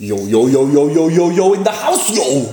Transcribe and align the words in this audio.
Yo, 0.00 0.16
yo, 0.26 0.48
yo, 0.48 0.66
yo, 0.66 0.88
yo, 0.88 1.10
yo, 1.10 1.30
yo, 1.30 1.52
in 1.52 1.62
the 1.62 1.70
house, 1.70 2.08
yo! 2.16 2.48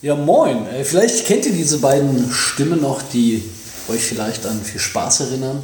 Ja, 0.00 0.14
moin. 0.14 0.66
Äh, 0.66 0.82
Vielleicht 0.82 1.26
kennt 1.26 1.44
ihr 1.44 1.52
diese 1.52 1.76
beiden 1.76 2.32
Stimmen 2.32 2.80
noch, 2.80 3.02
die 3.12 3.44
euch 3.88 4.00
vielleicht 4.00 4.46
an 4.46 4.58
viel 4.62 4.80
Spaß 4.80 5.20
erinnern. 5.20 5.62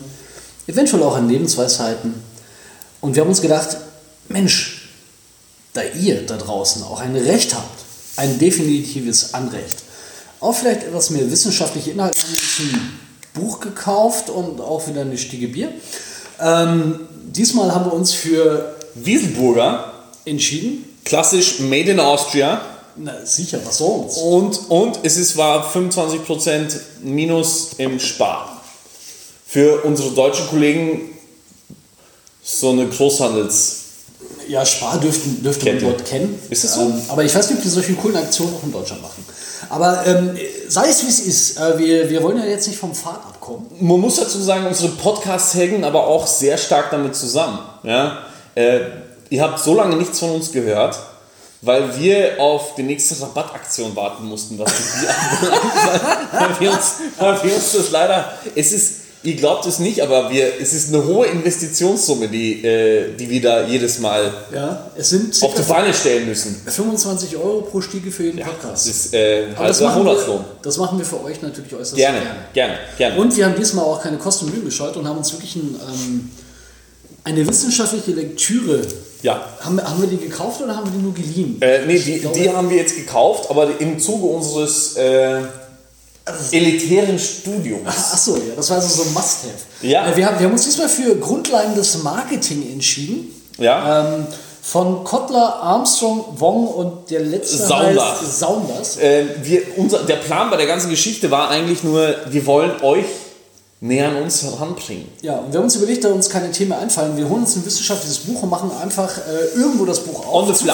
Eventuell 0.67 1.03
auch 1.03 1.17
an 1.17 1.31
Lebensweisheiten. 1.31 2.13
Und 3.01 3.15
wir 3.15 3.23
haben 3.23 3.31
uns 3.31 3.41
gedacht, 3.41 3.79
Mensch, 4.29 4.91
da 5.73 5.81
ihr 5.99 6.27
da 6.27 6.37
draußen 6.37 6.83
auch 6.83 7.01
ein 7.01 7.17
Recht 7.17 7.55
habt, 7.55 7.81
ein 8.17 8.39
definitives 8.39 9.33
Anrecht, 9.33 9.85
auch 10.39 10.55
vielleicht 10.55 10.83
etwas 10.83 11.09
mehr 11.09 11.31
wissenschaftliche 11.31 11.93
Inhalte, 11.93 12.19
haben 12.19 12.35
wir 12.59 12.79
ein 12.79 12.99
Buch 13.33 13.61
gekauft 13.61 14.29
und 14.29 14.61
auch 14.61 14.87
wieder 14.87 15.01
eine 15.01 15.17
Stiege 15.17 15.49
Bier. 15.49 15.73
Ähm, 16.39 17.01
diesmal 17.25 17.75
haben 17.75 17.87
wir 17.87 17.95
uns 17.95 18.13
für 18.13 18.77
Wieselburger, 18.95 19.92
entschieden. 20.25 20.85
klassisch 21.05 21.61
made 21.61 21.91
in 21.91 22.01
Austria. 22.01 22.61
Na, 22.97 23.25
sicher, 23.25 23.59
was 23.65 23.79
sonst? 23.79 24.19
Und, 24.19 24.71
und 24.71 24.99
es 25.03 25.17
ist, 25.17 25.37
war 25.37 25.73
25% 25.73 26.77
Minus 27.03 27.71
im 27.79 27.99
Spar. 27.99 28.63
Für 29.47 29.83
unsere 29.85 30.11
deutschen 30.11 30.47
Kollegen 30.49 31.11
so 32.43 32.71
eine 32.71 32.87
Großhandels... 32.87 33.79
Ja, 34.49 34.67
Spar 34.67 34.99
dürften, 34.99 35.43
dürfte 35.43 35.67
man 35.67 35.81
dort 35.81 36.05
kennen. 36.05 36.39
Ist 36.51 36.65
das 36.65 36.75
so? 36.75 36.83
Ähm, 36.83 37.01
aber 37.09 37.25
ich 37.25 37.35
weiß 37.35 37.49
nicht, 37.49 37.59
ob 37.59 37.63
die 37.63 37.69
solche 37.69 37.95
coolen 37.95 38.17
Aktionen 38.17 38.55
auch 38.55 38.63
in 38.65 38.73
Deutschland 38.73 39.01
machen. 39.01 39.25
Aber 39.69 40.05
ähm, 40.05 40.37
sei 40.69 40.89
es 40.89 41.03
wie 41.05 41.09
es 41.09 41.21
ist, 41.21 41.59
äh, 41.59 41.79
wir, 41.79 42.11
wir 42.11 42.23
wollen 42.23 42.39
ja 42.39 42.45
jetzt 42.45 42.67
nicht 42.67 42.79
vom 42.79 42.95
Pfad 42.95 43.15
abkommen. 43.15 43.67
Man 43.81 44.01
muss 44.01 44.17
dazu 44.17 44.39
sagen, 44.43 44.67
unsere 44.67 44.89
Podcasts 44.91 45.55
hängen 45.55 45.85
aber 45.85 46.07
auch 46.07 46.27
sehr 46.27 46.59
stark 46.59 46.91
damit 46.91 47.15
zusammen. 47.15 47.61
Ja? 47.85 48.25
Äh, 48.55 48.81
ihr 49.33 49.43
habt 49.43 49.59
so 49.59 49.75
lange 49.75 49.97
nichts 49.97 50.19
von 50.19 50.31
uns 50.31 50.53
gehört, 50.53 50.99
weil 51.63 51.99
wir 51.99 52.41
auf 52.41 52.75
die 52.75 52.83
nächste 52.83 53.21
Rabattaktion 53.23 53.95
warten 53.97 54.25
mussten, 54.27 54.59
was 54.59 54.71
die 54.73 55.07
weil, 56.37 56.61
wir 56.61 56.71
uns, 56.73 56.95
weil 57.19 57.43
wir 57.45 57.55
uns 57.55 57.73
das 57.73 57.91
leider... 57.91 58.33
Es 58.55 58.73
ist, 58.73 58.95
ihr 59.23 59.37
glaubt 59.37 59.65
es 59.67 59.79
nicht, 59.79 60.03
aber 60.03 60.29
wir, 60.31 60.61
es 60.61 60.73
ist 60.73 60.93
eine 60.93 61.05
hohe 61.05 61.27
Investitionssumme, 61.29 62.27
die, 62.29 62.65
äh, 62.65 63.15
die 63.17 63.31
wir 63.31 63.41
da 63.41 63.65
jedes 63.67 64.01
Mal 64.01 64.35
Ja, 64.53 64.91
es 64.97 65.11
sind 65.11 65.41
auf 65.43 65.55
die 65.55 65.63
Beine 65.63 65.95
stellen 65.95 66.27
müssen. 66.29 66.61
25 66.67 67.37
Euro 67.37 67.63
pro 67.63 67.81
Stiege 67.81 68.11
für 68.11 68.25
jeden 68.25 68.39
Das 68.39 68.49
Podcast. 68.49 68.89
ist 68.89 69.15
äh, 69.15 69.45
Aber 69.55 69.69
das 69.69 69.81
also 69.81 69.85
machen, 69.85 70.03
Monatslohn. 70.05 70.39
wir, 70.41 70.45
das 70.63 70.77
machen 70.77 70.99
wir 70.99 71.07
für 71.07 71.23
euch 71.25 71.41
natürlich 71.41 71.73
äußerst 71.73 71.95
Gerne, 71.95 72.21
gerne, 72.53 72.75
gerne. 72.99 73.17
Und 73.21 73.37
wir 73.37 73.47
haben 73.47 73.55
diesmal 73.55 73.85
auch 73.85 74.03
keine 74.03 74.19
Kosten 74.19 74.47
und 74.47 74.53
Mühen 74.55 74.65
gescheut 74.65 74.97
und 74.97 75.07
haben 75.07 75.19
uns 75.19 75.33
wirklich 75.33 75.55
ein, 75.55 75.77
ähm, 75.89 76.31
eine 77.23 77.47
wissenschaftliche 77.47 78.11
Lektüre. 78.11 78.83
Ja. 79.23 79.45
Haben, 79.61 79.77
wir- 79.77 79.89
haben 79.89 80.01
wir 80.01 80.09
die 80.09 80.17
gekauft 80.19 80.61
oder 80.63 80.77
haben 80.77 80.87
wir 80.87 80.93
die 80.99 81.03
nur 81.05 81.15
geliehen? 81.15 81.57
Äh, 81.61 81.87
nee, 81.87 81.99
die, 81.99 82.19
glaube- 82.19 82.39
die 82.39 82.51
haben 82.51 82.69
wir 82.71 82.77
jetzt 82.77 82.97
gekauft, 82.97 83.49
aber 83.51 83.69
im 83.81 83.99
Zuge 83.99 84.27
unseres 84.27 84.97
äh, 84.97 85.41
elitären 86.53 87.19
Studiums. 87.19 87.89
Achso, 87.89 88.37
ja, 88.37 88.55
das 88.57 88.71
war 88.71 88.77
also 88.77 89.03
so 89.03 89.09
ein 89.09 89.13
Must-Have. 89.15 89.55
Ja. 89.83 90.07
Äh, 90.09 90.17
Wir 90.17 90.27
haben, 90.27 90.39
wir 90.39 90.47
haben 90.47 90.53
uns 90.53 90.65
diesmal 90.65 90.89
für 90.89 91.17
Grundlagen 91.17 91.75
des 91.75 92.03
Marketing 92.03 92.71
entschieden. 92.73 93.31
Ja. 93.59 94.15
Ähm, 94.17 94.27
von 94.65 95.03
Kotler, 95.03 95.57
Armstrong, 95.61 96.25
Wong 96.39 96.69
und 96.69 97.11
der 97.11 97.21
letzte 97.21 97.57
Saunders. 97.57 98.21
heißt 98.21 98.39
Saunders. 98.39 98.97
Äh, 98.99 99.25
wir, 99.43 99.63
unser, 99.77 100.05
der 100.05 100.17
Plan 100.17 100.51
bei 100.51 100.57
der 100.57 100.67
ganzen 100.67 100.89
Geschichte 100.89 101.33
war 101.33 101.49
eigentlich 101.51 101.83
nur, 101.83 102.15
wir 102.31 102.47
wollen 102.47 102.81
euch 102.83 103.05
näher 103.83 104.09
an 104.09 104.23
uns 104.23 104.43
heranbringen. 104.43 105.09
Ja, 105.23 105.39
und 105.39 105.53
wir 105.53 105.59
haben 105.59 105.65
uns 105.65 105.77
überlegt, 105.77 106.05
da 106.05 106.09
uns 106.11 106.31
keine 106.31 106.51
Themen 106.53 106.73
einfallen, 106.73 107.17
wir 107.17 107.29
holen 107.29 107.43
uns 107.43 107.57
ein 107.57 107.67
wissenschaftliches 107.67 108.19
Buch 108.19 108.43
und 108.43 108.49
machen 108.49 108.71
einfach 108.81 109.19
äh, 109.19 109.59
irgendwo 109.59 109.85
das 109.85 110.01
Buch 110.01 110.25
auf. 110.25 110.49
On 110.49 110.55
the 110.55 110.55
fly. 110.55 110.73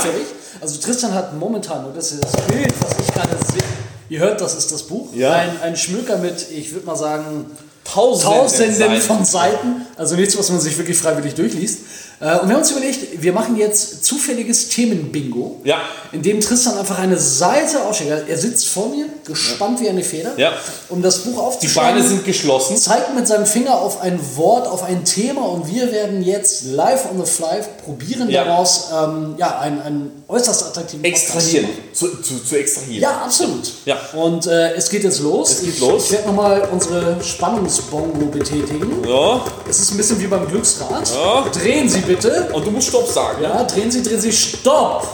Also 0.61 0.78
Tristan 0.78 1.14
hat 1.14 1.36
momentan, 1.39 1.86
und 1.86 1.97
das 1.97 2.12
ist 2.12 2.23
das 2.23 2.33
Bild, 2.47 2.73
was 2.81 2.92
ich 3.01 3.14
gerade 3.14 3.36
sehe, 3.51 3.62
ihr 4.11 4.19
hört, 4.20 4.41
das 4.41 4.55
ist 4.55 4.70
das 4.70 4.83
Buch. 4.83 5.09
Ja. 5.14 5.33
Ein, 5.33 5.61
ein 5.62 5.77
Schmöker 5.77 6.19
mit, 6.19 6.51
ich 6.51 6.73
würde 6.73 6.86
mal 6.86 6.97
sagen, 6.97 7.47
Tausenden 7.84 8.41
Tausenden 8.41 8.74
Seiten. 8.74 9.01
von 9.01 9.24
Seiten. 9.24 9.86
Also 9.97 10.14
nichts, 10.14 10.36
was 10.39 10.51
man 10.51 10.61
sich 10.61 10.77
wirklich 10.77 10.98
freiwillig 10.98 11.35
durchliest. 11.35 11.79
Äh, 12.20 12.39
Und 12.40 12.48
wir 12.48 12.55
haben 12.55 12.62
uns 12.62 12.70
überlegt, 12.73 13.23
wir 13.23 13.33
machen 13.33 13.56
jetzt 13.56 14.05
zufälliges 14.05 14.68
Themenbingo, 14.70 15.61
Ja. 15.64 15.77
in 16.11 16.20
dem 16.23 16.40
Tristan 16.40 16.77
einfach 16.77 16.98
eine 16.98 17.17
Seite 17.17 17.83
aufschlägt. 17.84 18.29
Er 18.29 18.36
sitzt 18.39 18.67
vor 18.68 18.89
mir, 18.89 19.06
gespannt 19.24 19.80
wie 19.80 19.89
eine 19.89 20.02
Feder, 20.02 20.33
Ja. 20.36 20.52
um 20.89 21.01
das 21.02 21.18
Buch 21.18 21.33
Die 21.34 21.39
aufzuschlagen. 21.39 21.95
Beine 21.96 22.08
sind 22.08 22.24
geschlossen. 22.24 22.77
zeigt 22.77 23.14
mit 23.14 23.29
seinem 23.29 23.46
Finger 23.46 23.80
auf 23.80 24.01
ein 24.01 24.18
Wort, 24.36 24.67
auf 24.67 24.83
ein 24.83 25.05
Thema 25.05 25.42
und 25.42 25.73
wir 25.73 25.92
werden 25.92 26.23
jetzt 26.23 26.64
live 26.64 27.05
on 27.11 27.24
the 27.24 27.30
fly 27.30 27.61
probieren 27.84 28.29
Ja. 28.30 28.45
daraus 28.45 28.89
ähm, 28.92 29.35
ja, 29.39 29.58
einen, 29.61 29.80
einen 29.83 30.24
äußerst 30.27 30.64
attraktiven 30.67 31.05
Extrahieren. 31.05 31.68
Zu, 31.92 32.20
zu, 32.23 32.42
zu 32.42 32.56
extrahieren. 32.56 33.02
Ja, 33.02 33.23
absolut. 33.24 33.70
Ja. 33.85 33.96
Und 34.14 34.46
äh, 34.46 34.73
es 34.74 34.89
geht 34.90 35.05
jetzt 35.05 35.20
los. 35.20 35.50
Es 35.50 35.61
geht 35.61 35.74
ich, 35.74 35.80
los. 35.80 36.05
Ich 36.06 36.12
werde 36.12 36.27
nochmal 36.29 36.68
unsere 36.73 37.23
Spannungsbongo 37.23 38.27
betätigen. 38.27 39.05
Ja. 39.06 39.40
Es 39.68 39.79
ist 39.80 39.90
ein 39.92 39.96
bisschen 39.98 40.18
wie 40.20 40.27
beim 40.27 40.46
Glücksrad. 40.48 41.08
Ja. 41.14 41.45
Drehen 41.52 41.89
Sie 41.89 42.00
bitte. 42.08 42.48
Und 42.52 42.67
du 42.67 42.70
musst 42.70 42.89
Stopp 42.89 43.07
sagen. 43.07 43.42
Ja, 43.42 43.63
drehen 43.64 43.91
Sie, 43.91 44.02
drehen 44.02 44.20
Sie, 44.20 44.33
stopp! 44.33 45.07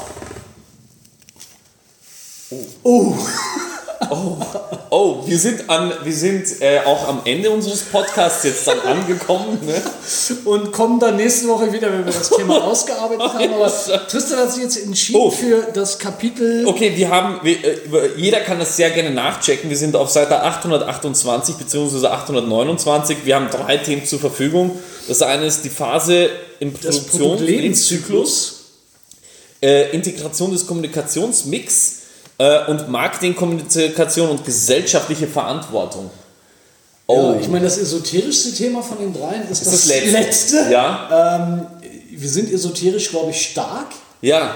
Oh. 4.10 4.37
Oh, 4.91 5.22
wir 5.27 5.38
sind, 5.38 5.69
an, 5.71 5.91
wir 6.04 6.12
sind 6.12 6.60
äh, 6.60 6.81
auch 6.84 7.09
am 7.09 7.22
Ende 7.25 7.50
unseres 7.50 7.81
Podcasts 7.81 8.44
jetzt 8.44 8.66
dann 8.66 8.78
angekommen. 8.81 9.59
Ne? 9.65 9.81
Und 10.44 10.72
kommen 10.72 11.00
dann 11.00 11.16
nächste 11.16 11.49
Woche 11.49 11.72
wieder, 11.72 11.91
wenn 11.91 12.04
wir 12.04 12.12
das 12.12 12.28
Thema 12.28 12.62
ausgearbeitet 12.65 13.33
haben. 13.33 13.54
Aber 13.54 13.72
Tristan 14.06 14.41
hat 14.41 14.53
sich 14.53 14.62
jetzt 14.62 14.77
entschieden 14.84 15.21
Oh. 15.21 15.31
für 15.31 15.69
das 15.72 15.99
Kapitel. 15.99 16.66
Okay, 16.66 16.93
wir 16.94 17.09
haben, 17.10 17.41
wir, 17.43 17.65
äh, 17.65 18.10
jeder 18.16 18.41
kann 18.41 18.59
das 18.59 18.77
sehr 18.77 18.91
gerne 18.91 19.10
nachchecken. 19.10 19.71
Wir 19.71 19.77
sind 19.77 19.97
auf 19.97 20.10
Seite 20.10 20.43
828 20.43 21.56
bzw. 21.56 22.06
829. 22.06 23.19
Wir 23.25 23.37
haben 23.37 23.49
drei 23.50 23.78
Themen 23.78 24.04
zur 24.04 24.21
Verfügung. 24.21 24.78
Das 25.09 25.22
eine 25.22 25.47
ist 25.47 25.62
die 25.65 25.70
Phase 25.70 26.31
im 26.60 26.72
Produktions- 26.72 27.06
Produktlebenszyklus. 27.19 28.60
äh, 29.62 29.91
Integration 29.94 30.53
des 30.53 30.66
Kommunikationsmix 30.66 31.92
äh, 32.38 32.66
und 32.66 32.88
Marketing, 32.88 33.34
Kommunikation 33.34 34.28
und 34.31 34.44
gesellschaftliche 34.44 35.26
Verantwortung. 35.26 36.10
Oh, 37.06 37.32
Ja, 37.34 37.41
ich 37.41 37.48
meine, 37.48 37.65
das 37.65 37.78
esoterischste 37.78 38.53
Thema 38.54 38.82
von 38.82 38.98
den 38.98 39.12
dreien 39.12 39.42
ist, 39.50 39.62
ist 39.62 39.66
das, 39.72 39.72
das 39.72 39.87
letzte. 39.88 40.10
letzte. 40.56 40.56
Ja, 40.72 41.69
Wir 42.10 42.28
sind 42.28 42.50
esoterisch, 42.53 43.10
glaube 43.10 43.31
ich, 43.31 43.42
stark 43.42 43.88
ja. 44.22 44.54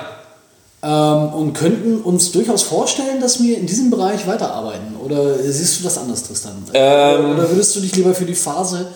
ähm, 0.82 1.34
und 1.34 1.52
könnten 1.52 2.00
uns 2.00 2.32
durchaus 2.32 2.62
vorstellen, 2.62 3.20
dass 3.20 3.42
wir 3.42 3.58
in 3.58 3.66
diesem 3.66 3.90
Bereich 3.90 4.26
weiterarbeiten. 4.26 4.96
Oder 5.04 5.38
siehst 5.42 5.80
du 5.80 5.84
das 5.84 5.98
anders, 5.98 6.22
Tristan? 6.24 6.52
Ähm. 6.72 7.32
Oder 7.32 7.50
würdest 7.50 7.76
du 7.76 7.80
dich 7.80 7.94
lieber 7.96 8.14
für 8.14 8.24
die 8.24 8.34
Phase 8.34 8.86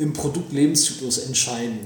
im 0.00 0.12
Produktlebenszyklus 0.12 1.18
entscheiden? 1.18 1.78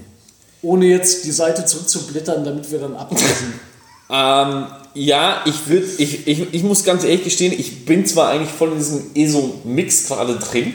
Ohne 0.63 0.87
jetzt 0.87 1.25
die 1.25 1.33
Seite 1.33 1.65
zurückzublättern, 1.67 2.45
damit 2.45 2.71
wir 2.71 2.79
dann 2.79 2.97
ablesen. 2.97 3.61
Ähm, 4.11 4.67
ja, 4.93 5.41
ich 5.47 5.67
würde, 5.67 5.87
ich, 5.97 6.27
ich, 6.29 6.53
ich 6.53 6.63
muss 6.63 6.85
ganz 6.85 7.05
ehrlich 7.05 7.25
gestehen, 7.25 7.55
ich 7.59 7.87
bin 7.87 8.05
zwar 8.05 8.29
eigentlich 8.29 8.51
voll 8.51 8.73
in 8.73 8.77
diesem 8.79 9.11
ESO-Mix 9.15 10.09
gerade 10.09 10.37
drin, 10.39 10.75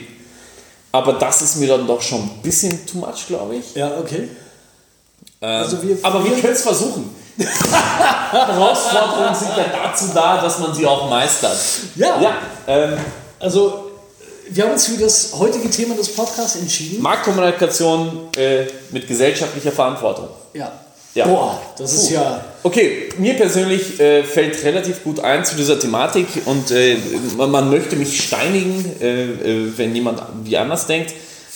aber 0.90 1.12
das 1.12 1.40
ist 1.40 1.54
mir 1.56 1.68
dann 1.68 1.86
doch 1.86 2.02
schon 2.02 2.22
ein 2.22 2.30
bisschen 2.42 2.84
too 2.86 2.98
much, 2.98 3.28
glaube 3.28 3.54
ich. 3.54 3.72
ja, 3.76 3.96
okay. 4.00 4.28
Ähm, 5.40 5.62
Also 5.62 5.80
wir- 5.80 5.96
aber 6.02 6.24
wir 6.24 6.32
wir- 6.34 6.40
können 6.42 6.52
es 6.54 6.62
versuchen. 6.62 7.08
Herausforderungen 8.32 9.34
sind 9.34 9.56
ja 9.56 9.64
dazu 9.84 10.06
da, 10.14 10.40
dass 10.40 10.58
man 10.58 10.74
sie 10.74 10.86
auch 10.86 11.08
meistert. 11.08 11.56
Ja. 11.94 12.20
Ja, 12.20 12.34
ähm, 12.66 12.98
Also, 13.38 13.89
wir 14.50 14.64
haben 14.64 14.72
uns 14.72 14.86
für 14.86 15.00
das 15.00 15.32
heutige 15.38 15.70
Thema 15.70 15.94
des 15.94 16.08
Podcasts 16.14 16.56
entschieden. 16.56 17.02
Marktkommunikation 17.02 18.28
äh, 18.36 18.64
mit 18.90 19.06
gesellschaftlicher 19.06 19.72
Verantwortung. 19.72 20.28
Ja. 20.54 20.72
Ja. 21.14 21.26
Boah, 21.26 21.60
das 21.76 21.92
ist 21.92 22.08
Puh. 22.08 22.14
ja. 22.14 22.44
Okay, 22.62 23.08
mir 23.18 23.34
persönlich 23.34 23.98
äh, 23.98 24.22
fällt 24.22 24.62
relativ 24.62 25.02
gut 25.02 25.18
ein 25.20 25.44
zu 25.44 25.56
dieser 25.56 25.78
Thematik 25.78 26.26
und 26.44 26.70
äh, 26.70 26.96
man, 27.36 27.50
man 27.50 27.70
möchte 27.70 27.96
mich 27.96 28.22
steinigen, 28.22 28.84
äh, 29.00 29.24
äh, 29.24 29.72
wenn 29.76 29.94
jemand 29.94 30.22
wie 30.44 30.56
anders 30.56 30.86
denkt. 30.86 31.12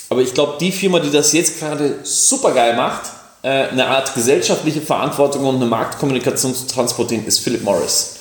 Aber 0.08 0.22
ich 0.22 0.34
glaube, 0.34 0.54
die 0.60 0.72
Firma, 0.72 0.98
die 0.98 1.10
das 1.10 1.32
jetzt 1.32 1.60
gerade 1.60 1.98
super 2.02 2.52
geil 2.52 2.74
macht, 2.74 3.10
äh, 3.42 3.68
eine 3.68 3.86
Art 3.86 4.14
gesellschaftliche 4.14 4.80
Verantwortung 4.80 5.44
und 5.44 5.56
eine 5.56 5.66
Marktkommunikation 5.66 6.54
zu 6.54 6.66
transportieren, 6.66 7.24
ist 7.26 7.38
Philip 7.38 7.62
Morris. 7.62 8.16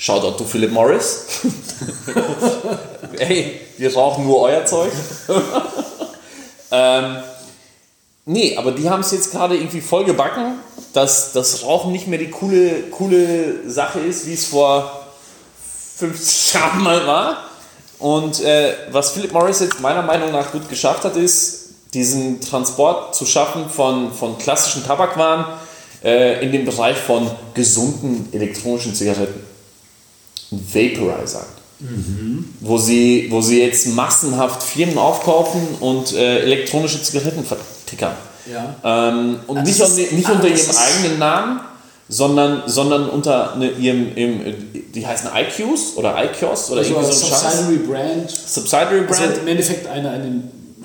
Shoutout 0.00 0.38
to 0.38 0.44
Philip 0.44 0.72
Morris. 0.72 1.26
Ey, 3.18 3.60
wir 3.76 3.94
rauchen 3.94 4.26
nur 4.26 4.40
euer 4.40 4.64
Zeug. 4.64 4.90
ähm, 6.70 7.16
Nee, 8.26 8.56
aber 8.56 8.70
die 8.70 8.88
haben 8.88 9.00
es 9.00 9.10
jetzt 9.10 9.32
gerade 9.32 9.56
irgendwie 9.56 9.80
voll 9.80 10.04
gebacken, 10.04 10.60
dass 10.92 11.32
das 11.32 11.64
Rauchen 11.64 11.90
nicht 11.90 12.06
mehr 12.06 12.18
die 12.18 12.30
coole, 12.30 12.82
coole 12.90 13.68
Sache 13.68 13.98
ist, 13.98 14.26
wie 14.26 14.34
es 14.34 14.44
vor 14.44 15.08
50 15.96 16.54
Jahren 16.54 16.80
mal 16.80 17.06
war. 17.08 17.44
Und 17.98 18.40
äh, 18.40 18.72
was 18.92 19.10
Philip 19.10 19.32
Morris 19.32 19.58
jetzt 19.58 19.80
meiner 19.80 20.02
Meinung 20.02 20.30
nach 20.30 20.52
gut 20.52 20.68
geschafft 20.68 21.04
hat, 21.04 21.16
ist, 21.16 21.70
diesen 21.92 22.40
Transport 22.40 23.16
zu 23.16 23.26
schaffen 23.26 23.68
von, 23.68 24.12
von 24.12 24.38
klassischen 24.38 24.86
Tabakwaren 24.86 25.44
äh, 26.04 26.44
in 26.44 26.52
dem 26.52 26.64
Bereich 26.64 26.98
von 26.98 27.28
gesunden 27.54 28.28
elektronischen 28.32 28.94
Zigaretten. 28.94 29.49
Vaporizer. 30.50 31.44
Wo, 32.60 32.76
sie, 32.76 33.28
wo 33.30 33.40
sie 33.40 33.62
jetzt 33.62 33.86
massenhaft 33.94 34.62
Firmen 34.62 34.98
aufkaufen 34.98 35.60
und 35.80 36.12
äh, 36.12 36.40
elektronische 36.40 37.02
Zigaretten 37.02 37.42
vertickern. 37.42 38.12
Ja. 38.52 38.74
Ähm, 38.84 39.40
und 39.46 39.56
Also 39.58 39.70
nicht, 39.70 39.80
ist- 39.80 40.12
nicht 40.12 40.28
ah, 40.28 40.32
unter 40.32 40.48
ihrem 40.48 40.76
eigenen 40.76 41.18
Namen, 41.18 41.60
sondern, 42.10 42.64
sondern 42.66 43.08
unter 43.08 43.56
ne, 43.56 43.70
ihrem, 43.70 44.14
ihrem, 44.14 44.44
äh, 44.44 44.54
die 44.94 45.06
heißen 45.06 45.30
IQs 45.34 45.96
oder 45.96 46.16
IQOS 46.22 46.70
oder 46.70 46.80
Also 46.80 46.94
irgendwie 46.94 47.12
so 47.12 47.26
ein. 47.26 47.30
Subsidiary 47.40 47.76
Brand. 47.86 48.30
Subsidiary 48.30 49.00
Also 49.08 49.22
Brand. 49.22 49.38
im 49.38 49.48
Endeffekt 49.48 49.86
eine, 49.86 50.10
eine. 50.10 50.42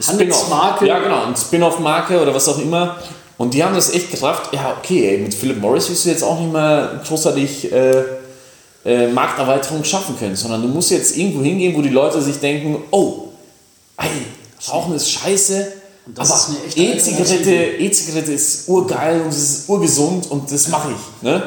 Handelsmarke. 0.07 0.87
Ja, 0.87 0.99
genau, 0.99 1.25
ein 1.25 1.35
Spin-off-Marke 1.35 2.21
oder 2.21 2.33
was 2.33 2.47
auch 2.47 2.59
immer. 2.59 2.97
Und 3.37 3.53
die 3.53 3.63
haben 3.63 3.75
das 3.75 3.93
echt 3.93 4.11
gerafft. 4.11 4.53
Ja, 4.53 4.77
okay, 4.81 5.07
ey, 5.09 5.17
mit 5.17 5.33
Philip 5.33 5.59
Morris 5.59 5.89
wirst 5.89 6.05
du 6.05 6.09
jetzt 6.09 6.23
auch 6.23 6.39
nicht 6.39 6.51
mehr 6.53 7.01
großartig 7.05 7.71
äh, 7.71 8.03
äh, 8.85 9.07
Markterweiterung 9.07 9.83
schaffen 9.83 10.17
können, 10.17 10.35
sondern 10.35 10.61
du 10.61 10.67
musst 10.67 10.91
jetzt 10.91 11.17
irgendwo 11.17 11.41
hingehen, 11.41 11.75
wo 11.75 11.81
die 11.81 11.89
Leute 11.89 12.21
sich 12.21 12.37
denken: 12.37 12.77
Oh, 12.91 13.29
ey, 13.97 14.07
Rauchen 14.69 14.95
ist 14.95 15.09
scheiße. 15.11 15.73
aber 16.15 16.39
E-Zigarette, 16.75 17.33
Alternative. 17.33 17.77
E-Zigarette 17.79 18.31
ist 18.31 18.69
urgeil 18.69 19.21
und 19.21 19.29
es 19.29 19.37
ist 19.37 19.69
urgesund 19.69 20.29
und 20.29 20.51
das 20.51 20.67
mache 20.67 20.89
ich. 20.91 21.23
Ne? 21.23 21.41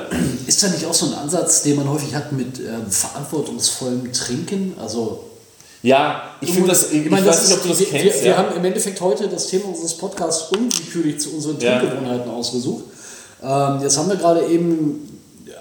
Ist 0.46 0.62
da 0.62 0.68
nicht 0.68 0.84
auch 0.84 0.94
so 0.94 1.06
ein 1.06 1.14
Ansatz, 1.14 1.62
den 1.62 1.76
man 1.76 1.88
häufig 1.88 2.14
hat 2.14 2.32
mit 2.32 2.58
ähm, 2.58 2.90
verantwortungsvollem 2.90 4.12
Trinken? 4.12 4.74
Also 4.80 5.24
Ja, 5.82 6.22
ich 6.40 6.50
finde 6.52 6.68
das, 6.70 6.90
ich, 6.90 7.04
ich 7.04 7.10
meine, 7.10 7.24
weiß 7.26 7.36
das 7.36 7.48
nicht, 7.48 7.56
ob 7.58 7.62
du 7.62 7.68
das 7.68 7.78
wir, 7.80 7.86
kennst. 7.86 8.16
Wir, 8.16 8.22
wir 8.24 8.30
ja. 8.32 8.36
haben 8.36 8.56
im 8.56 8.64
Endeffekt 8.64 9.00
heute 9.00 9.28
das 9.28 9.46
Thema 9.46 9.66
unseres 9.66 9.94
Podcasts 9.94 10.50
unwillkürlich 10.50 11.20
zu 11.20 11.34
unseren 11.34 11.60
Ja. 11.60 11.78
Trinkgewohnheiten 11.78 12.30
ausgesucht. 12.30 12.84
Ähm, 13.42 13.78
jetzt 13.80 13.96
haben 13.96 14.08
wir 14.08 14.16
gerade 14.16 14.46
eben 14.48 15.17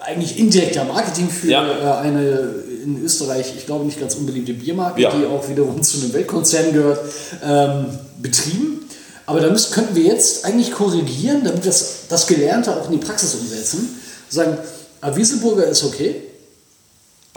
eigentlich 0.07 0.39
indirekt 0.39 0.75
ja 0.75 0.83
Marketing 0.85 1.29
für 1.29 1.47
Ja. 1.49 2.01
äh, 2.01 2.07
eine 2.07 2.55
in 2.83 3.03
Österreich, 3.03 3.53
ich 3.57 3.65
glaube 3.65 3.85
nicht 3.85 3.99
ganz 3.99 4.15
unbeliebte 4.15 4.53
Biermarke, 4.53 5.01
Ja. 5.01 5.11
die 5.11 5.25
auch 5.25 5.47
wiederum 5.49 5.83
zu 5.83 5.99
einem 5.99 6.13
Weltkonzern 6.13 6.71
gehört, 6.71 6.99
ähm, 7.45 7.85
betrieben. 8.21 8.87
Aber 9.25 9.41
da 9.41 9.49
müssen, 9.49 9.73
könnten 9.73 9.93
wir 9.95 10.03
jetzt 10.03 10.45
eigentlich 10.45 10.71
korrigieren, 10.71 11.41
damit 11.43 11.63
wir 11.65 11.71
das, 11.71 12.07
das 12.07 12.27
Gelernte 12.27 12.71
auch 12.71 12.85
in 12.89 12.97
die 12.97 13.05
Praxis 13.05 13.35
umsetzen. 13.35 13.99
Sagen, 14.29 14.57
Wieselburger 15.13 15.65
ist 15.65 15.83
okay, 15.83 16.15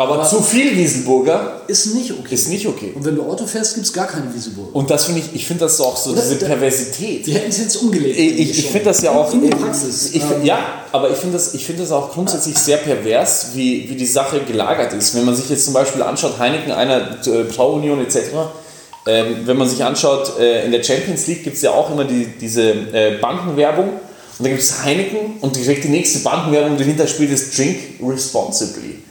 aber, 0.01 0.15
aber- 0.15 0.29
zu 0.29 0.41
viel 0.43 0.77
Wiesenburger 0.77 1.61
ist 1.67 1.95
nicht 1.95 2.11
okay. 2.13 2.35
ist 2.35 2.49
nicht 2.49 2.67
okay. 2.67 2.93
Und 2.95 3.05
wenn 3.05 3.17
du 3.17 3.23
Auto 3.23 3.47
fährst, 3.47 3.75
gibt 3.75 3.87
es 3.87 3.93
gar 3.93 4.07
keine 4.07 4.33
Wieselburger. 4.35 4.75
Und 4.75 4.91
das 4.91 5.05
finde 5.05 5.21
ich, 5.21 5.35
ich 5.35 5.47
finde 5.47 5.65
das 5.65 5.81
auch 5.81 5.97
so, 5.97 6.11
Oder- 6.11 6.23
diese 6.23 6.37
da- 6.37 6.47
Perversität. 6.47 7.27
Die 7.27 7.35
hätten 7.35 7.51
es 7.51 7.59
jetzt 7.59 7.77
umgelegt. 7.77 8.19
Ich, 8.19 8.59
ich, 8.59 8.67
finde 8.67 8.87
das 8.87 9.03
ja 9.03 9.13
auch. 9.13 9.33
In 9.33 9.43
die 9.43 9.49
Praxis. 9.49 10.13
Ich, 10.15 10.23
find- 10.23 10.41
Ähm, 10.41 10.45
ja, 10.47 10.59
aber 10.91 11.11
ich 11.11 11.17
finde 11.19 11.35
das, 11.35 11.53
ich 11.55 11.67
finde 11.67 11.83
das 11.83 11.93
auch 11.93 12.13
grundsätzlich 12.13 12.57
sehr 12.57 12.79
pervers, 12.79 13.49
wie, 13.55 13.89
wie 13.91 13.95
die 13.95 14.07
Sache 14.07 14.41
gelagert 14.41 14.93
ist. 14.95 15.15
Wenn 15.15 15.25
man 15.27 15.37
sich 15.37 15.49
jetzt 15.51 15.65
zum 15.67 15.75
Beispiel 15.75 16.03
anschaut, 16.03 16.39
Heineken, 16.39 16.73
einer 16.73 17.19
äh, 17.27 17.45
Brauunion 17.55 18.01
etc., 18.01 18.19
ähm, 19.07 19.37
wenn 19.45 19.57
man 19.57 19.69
sich 19.69 19.83
anschaut, 19.85 20.39
äh, 20.39 20.65
in 20.65 20.73
der 20.73 20.83
Champions 20.83 21.27
League 21.27 21.45
gibt 21.45 21.57
es 21.57 21.63
ja 21.63 21.73
auch 21.73 21.91
immer 21.91 22.05
die, 22.05 22.27
diese 22.41 22.71
äh, 22.71 23.19
Bankenwerbung. 23.21 23.89
Und 24.39 24.45
da 24.45 24.49
gibt 24.49 24.63
es 24.63 24.83
Heineken 24.83 25.35
und 25.43 25.55
direkt 25.57 25.85
die 25.85 25.89
nächste 25.89 26.21
Bankenwerbung 26.21 26.79
dahinter 26.79 27.07
spielt 27.07 27.31
ist 27.31 27.57
Drink 27.59 27.77
Responsibly. 28.03 29.03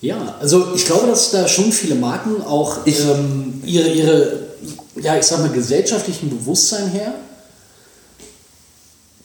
Ja, 0.00 0.36
also 0.40 0.74
ich 0.74 0.84
glaube, 0.86 1.06
dass 1.08 1.30
da 1.32 1.48
schon 1.48 1.72
viele 1.72 1.94
Marken 1.96 2.42
auch 2.42 2.78
Ich- 2.86 3.00
ähm, 3.00 3.62
ihre, 3.64 3.88
ihre, 3.88 4.46
ja, 5.02 5.16
ich 5.16 5.24
sag 5.26 5.40
mal, 5.40 5.50
gesellschaftlichen 5.50 6.30
Bewusstsein 6.30 6.88
her, 6.90 7.14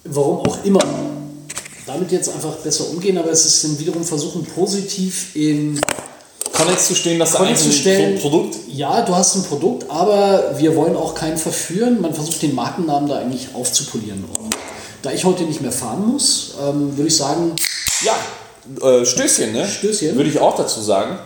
warum 0.04 0.40
auch 0.48 0.64
immer, 0.64 0.80
damit 1.86 2.12
jetzt 2.12 2.30
einfach 2.34 2.56
besser 2.58 2.90
umgehen, 2.90 3.18
aber 3.18 3.32
es 3.32 3.46
ist 3.46 3.64
dann 3.64 3.78
wiederum 3.80 4.04
versuchen, 4.04 4.46
positiv 4.46 5.36
in 5.36 5.80
Konnex 6.52 6.88
zu 6.88 6.96
stehen, 6.96 7.20
dass 7.20 7.32
da 7.32 7.38
Konnex 7.40 7.62
zu 7.62 7.68
ein 7.68 7.74
stellen. 7.74 8.20
Pro 8.20 8.30
Produkt. 8.30 8.56
Ja, 8.72 9.02
du 9.04 9.16
hast 9.16 9.36
ein 9.36 9.44
Produkt, 9.44 9.90
aber 9.90 10.56
wir 10.58 10.76
wollen 10.76 10.96
auch 10.96 11.14
keinen 11.16 11.38
verführen. 11.38 12.00
Man 12.02 12.14
versucht 12.14 12.42
den 12.42 12.56
Markennamen 12.56 13.10
da 13.10 13.18
eigentlich 13.20 13.50
aufzupolieren. 13.54 14.24
Und 14.40 14.56
da 15.02 15.12
ich 15.12 15.26
heute 15.26 15.44
nicht 15.44 15.62
mehr 15.62 15.72
fahren 15.72 16.08
muss, 16.12 16.54
ähm, 16.62 16.96
würde 16.98 17.08
ich 17.08 17.18
sagen, 17.18 17.54
Ja, 18.06 18.16
äh, 18.82 19.06
Stößchen, 19.06 19.52
ne? 19.52 19.68
Stößchen. 19.68 20.16
Würde 20.16 20.30
ich 20.30 20.40
auch 20.40 20.56
dazu 20.56 20.82
sagen. 20.82 21.18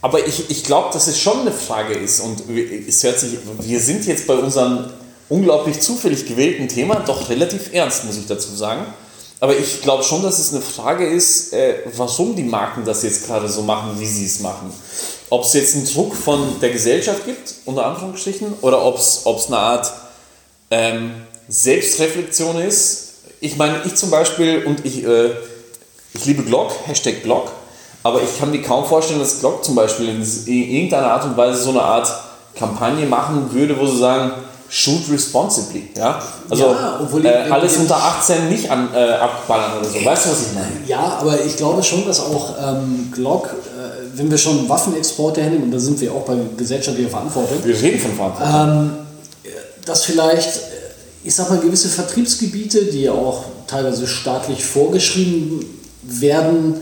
Aber 0.00 0.26
ich, 0.26 0.50
ich 0.50 0.64
glaube, 0.64 0.92
dass 0.92 1.06
es 1.06 1.18
schon 1.18 1.40
eine 1.40 1.52
Frage 1.52 1.94
ist 1.94 2.20
und 2.20 2.42
es 2.86 3.02
hört 3.02 3.18
sich, 3.18 3.38
wir 3.60 3.80
sind 3.80 4.04
jetzt 4.06 4.26
bei 4.26 4.34
unserem 4.34 4.90
unglaublich 5.30 5.80
zufällig 5.80 6.26
gewählten 6.26 6.68
Thema 6.68 6.96
doch 6.96 7.30
relativ 7.30 7.72
ernst, 7.72 8.04
muss 8.04 8.18
ich 8.18 8.26
dazu 8.26 8.54
sagen. 8.54 8.84
Aber 9.40 9.56
ich 9.56 9.82
glaube 9.82 10.04
schon, 10.04 10.22
dass 10.22 10.38
es 10.38 10.52
eine 10.52 10.62
Frage 10.62 11.06
ist, 11.06 11.52
äh, 11.52 11.76
warum 11.96 12.36
die 12.36 12.44
Marken 12.44 12.84
das 12.84 13.02
jetzt 13.02 13.26
gerade 13.26 13.48
so 13.48 13.62
machen, 13.62 13.98
wie 13.98 14.06
sie 14.06 14.26
es 14.26 14.40
machen. 14.40 14.72
Ob 15.30 15.44
es 15.44 15.54
jetzt 15.54 15.74
einen 15.74 15.86
Druck 15.86 16.14
von 16.14 16.60
der 16.60 16.70
Gesellschaft 16.70 17.24
gibt, 17.24 17.54
unter 17.64 17.86
Anführungsstrichen, 17.86 18.54
oder 18.60 18.84
ob 18.84 18.98
es 18.98 19.26
eine 19.26 19.58
Art 19.58 19.92
ähm, 20.70 21.14
Selbstreflexion 21.48 22.60
ist. 22.60 23.08
Ich 23.40 23.56
meine, 23.56 23.82
ich 23.84 23.94
zum 23.96 24.10
Beispiel 24.10 24.64
und 24.64 24.84
ich, 24.84 25.04
äh, 25.04 25.30
ich 26.14 26.24
liebe 26.26 26.42
Glock, 26.42 26.72
Hashtag 26.86 27.22
Glock, 27.22 27.50
aber 28.02 28.20
ich 28.22 28.38
kann 28.38 28.50
mir 28.50 28.62
kaum 28.62 28.84
vorstellen, 28.84 29.20
dass 29.20 29.40
Glock 29.40 29.64
zum 29.64 29.74
Beispiel 29.74 30.08
in 30.08 30.22
irgendeiner 30.46 31.08
Art 31.12 31.24
und 31.24 31.36
Weise 31.36 31.62
so 31.62 31.70
eine 31.70 31.82
Art 31.82 32.08
Kampagne 32.54 33.06
machen 33.06 33.52
würde, 33.52 33.78
wo 33.78 33.86
sie 33.86 33.98
sagen, 33.98 34.32
shoot 34.68 35.02
responsibly. 35.10 35.88
Ja? 35.96 36.20
Also 36.50 36.64
Ja, 36.64 36.98
obwohl- 37.02 37.24
äh, 37.26 37.48
alles 37.50 37.76
unter 37.76 37.96
18 37.96 38.48
nicht 38.48 38.70
an, 38.70 38.88
äh, 38.94 39.12
abballern 39.12 39.78
oder 39.78 39.88
so. 39.88 40.04
Weißt 40.04 40.26
du, 40.26 40.30
was 40.30 40.42
ich 40.48 40.54
meine? 40.54 40.70
Ja, 40.86 41.18
aber 41.20 41.44
ich 41.44 41.56
glaube 41.56 41.82
schon, 41.82 42.04
dass 42.06 42.20
auch 42.20 42.54
ähm, 42.60 43.10
Glock, 43.12 43.46
äh, 43.48 44.16
wenn 44.18 44.30
wir 44.30 44.38
schon 44.38 44.68
Waffenexporte 44.68 45.42
hernehmen, 45.42 45.64
und 45.64 45.70
da 45.72 45.78
sind 45.78 46.00
wir 46.00 46.12
auch 46.12 46.22
bei 46.22 46.36
gesellschaftlicher 46.56 47.10
Verantwortung, 47.10 47.58
Wir 47.64 47.80
reden 47.80 48.00
von 48.00 48.14
Verantwortung. 48.14 48.90
dass 49.84 50.04
vielleicht, 50.04 50.56
äh, 50.56 50.60
ich 51.24 51.34
sag 51.34 51.50
mal, 51.50 51.58
gewisse 51.58 51.88
Vertriebsgebiete, 51.88 52.84
die 52.86 53.02
ja 53.02 53.12
auch 53.12 53.44
teilweise 53.66 54.06
staatlich 54.06 54.64
vorgeschrieben 54.64 55.64
werden, 56.08 56.74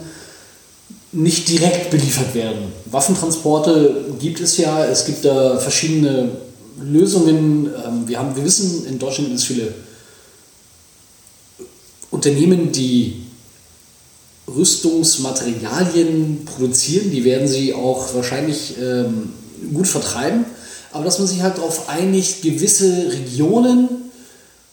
nicht 1.13 1.49
direkt 1.49 1.91
beliefert 1.91 2.35
werden. 2.35 2.73
Waffentransporte 2.87 4.07
gibt 4.19 4.41
es 4.41 4.57
ja, 4.57 4.85
es 4.85 5.05
gibt 5.05 5.25
da 5.25 5.59
verschiedene 5.59 6.31
Lösungen. 6.81 7.67
Ähm, 7.67 8.09
Wir, 8.09 8.19
haben, 8.19 8.35
wir 8.35 8.45
wissen, 8.45 8.87
in 8.87 8.99
Deutschland 8.99 9.29
gibt 9.29 9.41
es 9.41 9.47
viele 9.47 9.75
Unternehmen, 12.11 12.73
die 12.73 13.23
Rüstungsmaterialien 14.49 16.45
produzieren, 16.45 17.11
die 17.11 17.25
werden 17.25 17.49
sie 17.49 17.75
auch 17.75 18.15
wahrscheinlich 18.15 18.75
ähm, 18.81 19.33
gut 19.73 19.87
vertreiben, 19.87 20.45
aber 20.93 21.05
dass 21.05 21.19
man 21.19 21.29
sich 21.29 21.43
halt 21.43 21.59
darauf 21.59 21.89
einigt, 21.89 22.43
gewisse 22.43 23.13
Regionen 23.13 23.89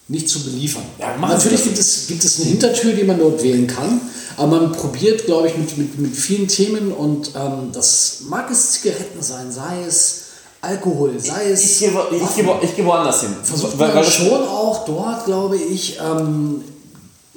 nicht 0.10 0.28
zu 0.28 0.44
beliefern. 0.44 0.84
Ja, 1.00 1.16
Natürlich 1.18 1.64
gibt 1.64 1.78
es, 1.80 2.08
gibt 2.08 2.24
es 2.24 2.40
eine 2.40 2.50
Hintertür, 2.50 2.94
die 2.94 3.04
man 3.04 3.18
dort 3.20 3.42
wählen 3.44 3.66
kann, 3.68 4.02
aber 4.38 4.60
man 4.60 4.72
probiert, 4.74 5.26
glaube 5.26 5.48
ich, 5.48 5.58
mit, 5.58 5.78
mit, 5.78 5.98
mit 6.00 6.16
vielen 6.16 6.48
Themen 6.48 6.92
und 6.92 7.32
ähm, 7.36 7.70
das 7.72 8.18
mag 8.28 8.50
es 8.52 8.72
Zigaretten 8.74 9.22
sein, 9.22 9.52
sei 9.52 9.84
es 9.88 10.16
Alkohol, 10.62 11.14
sei 11.20 11.52
es. 11.52 11.64
Ich 11.64 11.80
gehe 11.80 11.94
wo- 11.94 12.14
ich, 12.14 12.36
gehe 12.36 12.60
ich 12.64 12.76
gehe 12.76 12.86
woanders 12.86 13.22
hin. 13.22 13.30
Versucht 13.44 13.78
man 13.80 13.96
weil 13.96 14.04
schon 14.04 14.34
auch 14.48 14.84
dort, 14.86 15.24
glaube 15.26 15.56
ich, 15.58 15.98
ähm, 16.04 16.62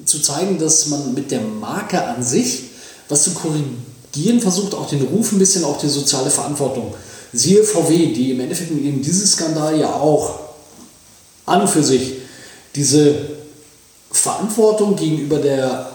zu 0.04 0.20
zeigen, 0.20 0.58
dass 0.58 0.86
man 0.88 1.14
mit 1.14 1.30
der 1.30 1.40
Marke 1.40 2.02
an 2.04 2.22
sich 2.22 2.64
was 3.08 3.22
zu 3.24 3.30
korrigieren 3.32 4.40
versucht, 4.40 4.74
auch 4.74 4.88
den 4.88 5.02
Ruf 5.02 5.30
ein 5.32 5.38
bisschen, 5.38 5.62
auch 5.64 5.78
die 5.78 5.88
soziale 5.88 6.30
Verantwortung. 6.30 6.94
Siehe 7.34 7.62
VW, 7.62 8.12
die 8.12 8.30
im 8.32 8.40
Endeffekt 8.40 8.70
in 8.70 8.84
ihrem 8.84 9.02
Dieselskandal 9.02 9.78
ja 9.78 9.92
auch 9.92 10.40
an 11.46 11.60
und 11.62 11.68
für 11.68 11.82
sich 11.84 12.14
diese 12.74 13.14
Verantwortung 14.10 14.96
gegenüber 14.96 15.38
der 15.38 15.90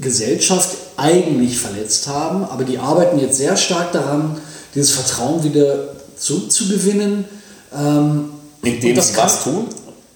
Gesellschaft 0.00 0.76
eigentlich 0.96 1.58
verletzt 1.58 2.06
haben, 2.06 2.44
aber 2.44 2.64
die 2.64 2.78
arbeiten 2.78 3.18
jetzt 3.18 3.38
sehr 3.38 3.56
stark 3.56 3.92
daran, 3.92 4.40
dieses 4.74 4.90
Vertrauen 4.92 5.42
wieder 5.42 5.96
zurückzugewinnen. 6.16 7.24
Ähm, 7.76 8.30
Indem 8.62 9.00
sie 9.00 9.16
was 9.16 9.44
tun? 9.44 9.66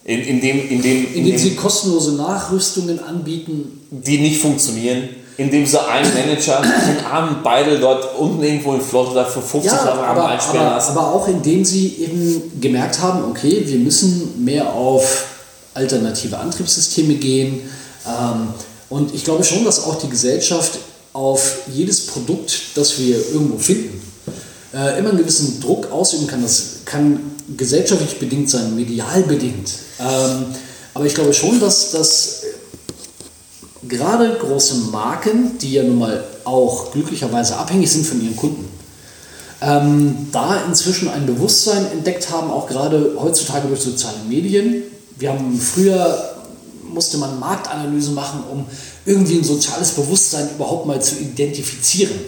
In, 0.05 0.21
in 0.21 0.41
dem, 0.41 0.69
in 0.69 0.83
dem, 0.83 1.07
in 1.07 1.15
indem 1.15 1.25
dem, 1.33 1.39
sie 1.39 1.55
kostenlose 1.55 2.15
Nachrüstungen 2.15 2.99
anbieten. 3.05 3.81
die 3.91 4.19
nicht 4.19 4.41
funktionieren, 4.41 5.09
indem 5.37 5.65
sie 5.65 5.81
einen 5.81 6.13
Manager, 6.13 6.61
den 6.61 7.05
armen 7.05 7.43
Beidel 7.45 7.79
dort 7.79 8.19
unten 8.19 8.43
irgendwo 8.43 8.75
in 8.75 8.81
Florida 8.81 9.25
für 9.25 9.41
50 9.41 9.71
Ja, 9.71 9.77
Jahre 9.77 10.05
aber, 10.05 10.27
einsperren 10.29 10.67
aber, 10.67 10.75
lassen. 10.77 10.91
aber 10.99 11.15
auch 11.15 11.29
indem 11.29 11.65
sie 11.65 11.97
eben 12.01 12.61
gemerkt 12.61 13.01
haben, 13.01 13.23
okay, 13.31 13.63
wir 13.65 13.79
müssen 13.79 14.45
mehr 14.45 14.73
auf 14.73 15.27
alternative 15.75 16.39
Antriebssysteme 16.39 17.15
gehen. 17.15 17.61
Ähm, 18.07 18.49
und 18.89 19.15
ich 19.15 19.25
glaube 19.25 19.45
schon, 19.45 19.65
dass 19.65 19.85
auch 19.85 19.99
die 19.99 20.09
Gesellschaft 20.09 20.79
auf 21.13 21.59
jedes 21.73 22.07
Produkt, 22.07 22.61
das 22.75 22.99
wir 22.99 23.17
irgendwo 23.17 23.59
finden, 23.59 24.01
äh, 24.75 24.99
immer 24.99 25.11
einen 25.11 25.19
gewissen 25.19 25.61
Druck 25.61 25.91
ausüben 25.91 26.27
kann. 26.27 26.43
Das 26.43 26.81
kann 26.85 27.21
gesellschaftlich 27.57 28.19
bedingt 28.19 28.49
sein, 28.51 28.75
medial 28.75 29.23
bedingt. 29.23 29.73
Ähm, 30.01 30.47
aber 30.95 31.07
ich 31.07 31.15
glaube 31.15 31.33
schon, 31.33 31.61
dass, 31.61 31.91
dass 31.91 32.43
gerade 33.89 34.37
große 34.39 34.75
Marken, 34.91 35.59
die 35.59 35.75
ja 35.75 35.83
nun 35.83 35.99
mal 35.99 36.25
auch 36.45 36.93
glücklicherweise 36.93 37.57
abhängig 37.57 37.91
sind 37.91 38.07
von 38.07 38.23
ihren 38.23 38.37
Kunden, 38.37 38.69
ähm, 39.61 40.29
da 40.33 40.65
inzwischen 40.67 41.09
ein 41.09 41.27
Bewusstsein 41.27 41.91
entdeckt 41.93 42.31
haben, 42.31 42.51
auch 42.51 42.67
gerade 42.67 43.17
heutzutage 43.19 43.69
durch 43.69 43.81
soziale 43.81 44.19
Medien. 44.29 44.83
Wir 45.23 45.31
haben 45.31 45.57
früher 45.57 46.35
musste 46.83 47.17
man 47.17 47.39
Marktanalyse 47.39 48.11
machen, 48.11 48.43
um 48.51 48.67
irgendwie 49.07 49.39
ein 49.39 49.45
soziales 49.45 49.93
Bewusstsein 49.93 50.51
überhaupt 50.57 50.85
mal 50.85 51.01
zu 51.01 51.21
identifizieren. 51.21 52.19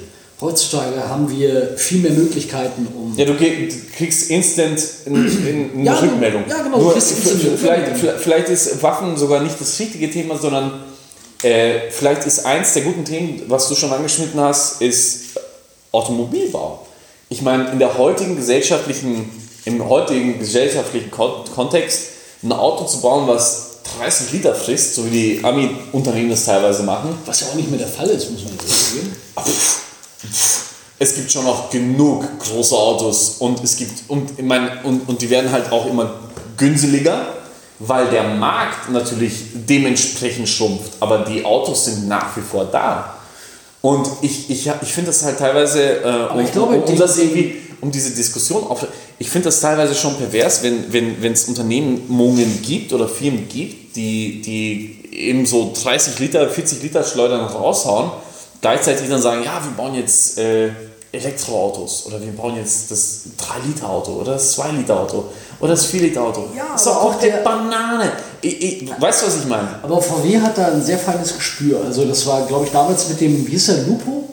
Heutzutage 0.40 1.08
haben 1.08 1.28
wir 1.28 1.76
viel 1.76 1.98
mehr 1.98 2.12
Möglichkeiten, 2.12 2.86
um. 2.94 3.12
Ja, 3.16 3.24
du 3.24 3.34
kriegst 3.34 4.30
instant 4.30 4.80
eine 5.06 5.84
ja, 5.84 5.98
Rückmeldung. 5.98 6.44
Ja, 6.48 6.62
genau. 6.62 6.78
Nur, 6.78 6.92
vielleicht, 6.92 7.96
vielleicht 8.20 8.48
ist 8.48 8.80
Waffen 8.80 9.16
sogar 9.16 9.42
nicht 9.42 9.60
das 9.60 9.76
richtige 9.80 10.08
Thema, 10.08 10.38
sondern 10.38 10.84
äh, 11.42 11.90
vielleicht 11.90 12.26
ist 12.26 12.46
eins 12.46 12.74
der 12.74 12.84
guten 12.84 13.04
Themen, 13.04 13.42
was 13.48 13.68
du 13.68 13.74
schon 13.74 13.92
angeschnitten 13.92 14.38
hast, 14.38 14.80
ist 14.80 15.36
Automobilbau. 15.90 16.86
Ich 17.28 17.42
meine, 17.42 17.70
in 17.72 17.80
der 17.80 17.98
heutigen 17.98 18.36
gesellschaftlichen, 18.36 19.30
im 19.64 19.88
heutigen 19.88 20.38
gesellschaftlichen 20.38 21.10
Kontext 21.10 22.13
ein 22.44 22.52
Auto 22.52 22.84
zu 22.84 23.00
bauen, 23.00 23.26
was 23.26 23.78
30 23.98 24.32
Liter 24.32 24.54
frisst, 24.54 24.94
so 24.94 25.06
wie 25.06 25.10
die 25.10 25.44
Ami-Unternehmen 25.44 26.30
das 26.30 26.44
teilweise 26.44 26.82
machen. 26.82 27.18
Was 27.26 27.40
ja 27.40 27.48
auch 27.48 27.54
nicht 27.54 27.70
mehr 27.70 27.78
der 27.78 27.88
Fall 27.88 28.08
ist, 28.08 28.30
muss 28.30 28.44
man 28.44 28.52
jetzt 28.52 28.94
sagen. 28.94 29.16
Es 30.98 31.14
gibt 31.16 31.30
schon 31.30 31.44
noch 31.44 31.70
genug 31.70 32.24
große 32.38 32.74
Autos 32.76 33.36
und 33.38 33.62
es 33.62 33.76
gibt 33.76 34.08
und, 34.08 34.38
ich 34.38 34.44
meine, 34.44 34.82
und, 34.84 35.08
und 35.08 35.20
die 35.20 35.28
werden 35.28 35.50
halt 35.50 35.70
auch 35.72 35.86
immer 35.86 36.14
günstiger, 36.56 37.26
weil 37.80 38.06
der 38.08 38.22
Markt 38.22 38.90
natürlich 38.90 39.32
dementsprechend 39.54 40.48
schrumpft. 40.48 40.92
Aber 41.00 41.18
die 41.18 41.44
Autos 41.44 41.86
sind 41.86 42.08
nach 42.08 42.36
wie 42.36 42.40
vor 42.40 42.66
da. 42.66 43.16
Und 43.82 44.08
ich, 44.22 44.48
ich, 44.48 44.70
ich 44.80 44.92
finde 44.92 45.10
das 45.10 45.24
halt 45.24 45.38
teilweise, 45.38 46.02
äh, 46.02 46.42
ich 46.42 46.52
glaube, 46.52 46.76
um, 46.76 46.82
um 46.84 46.96
das 46.96 47.18
irgendwie, 47.18 47.60
um 47.84 47.90
diese 47.90 48.10
Diskussion 48.10 48.64
auf. 48.64 48.86
Ich 49.18 49.28
finde 49.28 49.46
das 49.46 49.60
teilweise 49.60 49.94
schon 49.94 50.16
pervers, 50.16 50.62
wenn 50.62 50.92
wenn 50.92 51.22
wenn, 51.22 51.32
es 51.32 51.44
Unternehmungen 51.44 52.62
gibt 52.62 52.92
oder 52.92 53.06
Firmen 53.08 53.46
gibt, 53.48 53.94
die, 53.96 54.40
die 54.40 54.98
eben 55.12 55.44
so 55.46 55.72
30 55.80 56.18
Liter, 56.18 56.48
40 56.48 56.82
Liter 56.82 57.04
Schleudern 57.04 57.44
raushauen, 57.44 58.10
gleichzeitig 58.60 59.08
dann 59.08 59.20
sagen, 59.20 59.42
ja, 59.44 59.62
wir 59.62 59.70
bauen 59.76 59.94
jetzt 59.94 60.38
äh, 60.38 60.70
Elektroautos 61.12 62.06
oder 62.06 62.20
wir 62.20 62.32
bauen 62.32 62.56
jetzt 62.56 62.90
das 62.90 63.24
3-Liter-Auto 63.38 64.12
oder 64.12 64.32
das 64.32 64.58
2-Liter-Auto 64.58 65.24
oder 65.60 65.70
das 65.70 65.92
4-Liter-Auto. 65.92 66.48
Ja, 66.56 66.68
das 66.72 66.80
ist 66.80 66.86
doch 66.86 67.02
auch 67.04 67.14
der 67.20 67.36
Banane. 67.36 68.10
Ich, 68.40 68.62
ich, 68.62 69.00
weißt 69.00 69.22
du, 69.22 69.26
was 69.26 69.36
ich 69.36 69.44
meine? 69.44 69.78
Aber 69.82 70.00
VW 70.00 70.40
hat 70.40 70.58
da 70.58 70.68
ein 70.68 70.82
sehr 70.82 70.98
feines 70.98 71.36
Gespür. 71.36 71.82
Also 71.84 72.04
das 72.04 72.26
war, 72.26 72.46
glaube 72.46 72.64
ich, 72.64 72.72
damals 72.72 73.08
mit 73.10 73.20
dem, 73.20 73.46
wie 73.46 73.54
ist 73.54 73.68
der, 73.68 73.82
Lupo? 73.82 74.23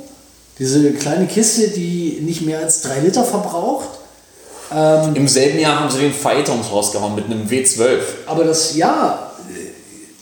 Diese 0.61 0.91
kleine 0.91 1.25
Kiste, 1.25 1.69
die 1.69 2.19
nicht 2.21 2.43
mehr 2.43 2.59
als 2.59 2.81
3 2.81 2.99
Liter 2.99 3.23
verbraucht. 3.23 3.87
Ähm, 4.71 5.15
Im 5.15 5.27
selben 5.27 5.57
Jahr 5.57 5.79
haben 5.79 5.89
sie 5.89 5.97
den 5.97 6.13
Phaeton 6.13 6.61
rausgehauen 6.61 7.15
mit 7.15 7.25
einem 7.25 7.47
W12. 7.47 7.97
Aber 8.27 8.43
das, 8.43 8.75
ja, 8.75 9.31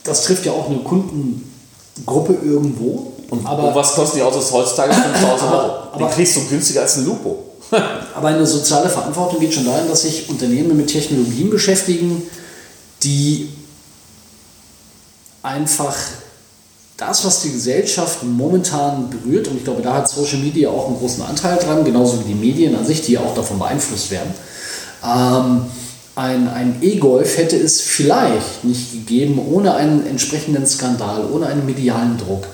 das 0.05 0.23
trifft 0.23 0.45
ja 0.45 0.53
auch 0.53 0.69
eine 0.69 0.77
Kundengruppe 0.77 2.37
irgendwo. 2.41 3.11
Und 3.29 3.45
aber, 3.45 3.75
was 3.75 3.91
kosten 3.95 4.15
die 4.15 4.23
Autos 4.23 4.49
heutzutage? 4.53 4.93
5000 5.21 5.51
Euro. 5.51 5.97
Die 5.99 6.15
kriegst 6.15 6.37
du 6.37 6.45
günstiger 6.47 6.83
als 6.83 6.95
ein 6.95 7.05
Lupo. 7.05 7.43
aber 8.15 8.29
eine 8.29 8.45
soziale 8.45 8.87
Verantwortung 8.87 9.41
geht 9.41 9.53
schon 9.53 9.65
dahin, 9.65 9.89
dass 9.89 10.03
sich 10.03 10.29
Unternehmen 10.29 10.77
mit 10.77 10.87
Technologien 10.87 11.49
beschäftigen, 11.49 12.23
die 13.03 13.49
einfach 15.43 15.97
das, 16.99 17.25
was 17.25 17.41
die 17.41 17.51
Gesellschaft 17.51 18.23
momentan 18.23 19.09
berührt, 19.09 19.47
und 19.47 19.57
ich 19.57 19.63
glaube, 19.63 19.81
da 19.81 19.93
hat 19.93 20.09
Social 20.09 20.39
Media 20.39 20.69
auch 20.69 20.87
einen 20.87 20.97
großen 20.97 21.23
Anteil 21.23 21.57
dran, 21.57 21.83
genauso 21.85 22.19
wie 22.19 22.33
die 22.33 22.35
Medien 22.35 22.75
an 22.75 22.85
sich, 22.85 23.01
die 23.01 23.13
ja 23.13 23.21
auch 23.21 23.33
davon 23.33 23.57
beeinflusst 23.57 24.11
werden. 24.11 24.33
Ähm, 25.03 25.61
ein, 26.15 26.49
ein 26.49 26.75
E-Golf 26.81 27.37
hätte 27.37 27.55
es 27.55 27.79
vielleicht 27.79 28.63
nicht 28.63 28.91
gegeben 28.91 29.39
ohne 29.39 29.73
einen 29.73 30.05
entsprechenden 30.05 30.67
Skandal, 30.67 31.25
ohne 31.31 31.47
einen 31.47 31.65
medialen 31.65 32.17
Druck, 32.17 32.45